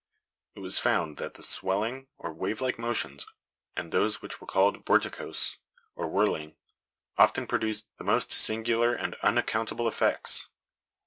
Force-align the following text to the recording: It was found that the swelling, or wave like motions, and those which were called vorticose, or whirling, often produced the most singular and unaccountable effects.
It 0.55 0.61
was 0.61 0.79
found 0.79 1.17
that 1.17 1.35
the 1.35 1.43
swelling, 1.43 2.07
or 2.17 2.33
wave 2.33 2.59
like 2.59 2.79
motions, 2.79 3.27
and 3.77 3.91
those 3.91 4.19
which 4.19 4.41
were 4.41 4.47
called 4.47 4.83
vorticose, 4.83 5.57
or 5.95 6.07
whirling, 6.07 6.55
often 7.19 7.45
produced 7.45 7.95
the 7.97 8.03
most 8.03 8.31
singular 8.31 8.95
and 8.95 9.13
unaccountable 9.21 9.87
effects. 9.87 10.49